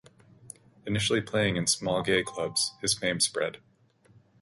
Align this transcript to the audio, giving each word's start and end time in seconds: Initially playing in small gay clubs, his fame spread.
Initially 0.87 1.21
playing 1.21 1.57
in 1.57 1.67
small 1.67 2.01
gay 2.01 2.23
clubs, 2.23 2.73
his 2.81 2.97
fame 2.97 3.19
spread. 3.19 3.59